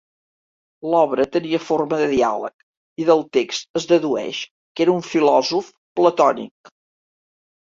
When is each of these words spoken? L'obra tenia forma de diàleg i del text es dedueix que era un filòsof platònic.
L'obra 0.93 1.25
tenia 1.35 1.59
forma 1.65 1.99
de 1.99 2.07
diàleg 2.13 3.03
i 3.03 3.07
del 3.11 3.21
text 3.37 3.69
es 3.81 3.85
dedueix 3.93 4.41
que 4.79 4.87
era 4.87 4.95
un 4.97 5.05
filòsof 5.11 5.71
platònic. 6.01 6.75